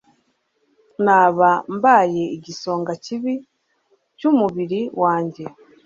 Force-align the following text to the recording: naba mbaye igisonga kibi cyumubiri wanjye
naba 1.05 1.49
mbaye 1.75 2.23
igisonga 2.35 2.91
kibi 3.03 3.33
cyumubiri 4.17 4.81
wanjye 5.01 5.43